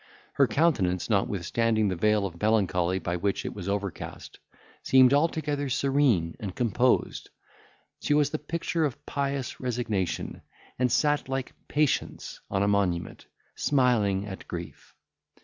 [0.33, 4.39] Her countenance, notwithstanding the veil of melancholy by which it was overcast,
[4.81, 7.29] seemed altogether serene and composed;
[7.99, 10.41] she was the picture of pious resignation,
[10.79, 14.95] and sat like PATIENCE on a monument, smiling at grief.